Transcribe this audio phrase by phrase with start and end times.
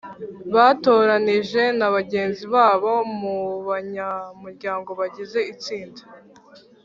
[0.55, 3.35] batoranijwe na bagenzi babo mu
[3.67, 6.01] banyamuryango bagize itsinda